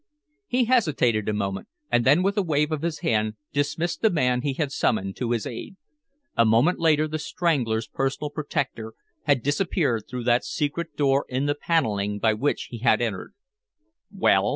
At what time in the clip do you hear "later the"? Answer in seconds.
6.79-7.19